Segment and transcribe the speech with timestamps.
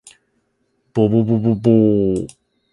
[0.95, 2.27] ぼぼぼぼぼお